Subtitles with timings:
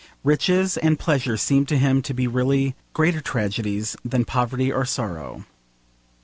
[0.23, 5.45] Riches and pleasure seemed to him to be really greater tragedies than poverty or sorrow.